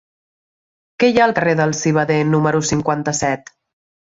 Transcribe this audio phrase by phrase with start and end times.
[1.03, 3.57] Què hi ha al carrer del Civader número cinquanta-set?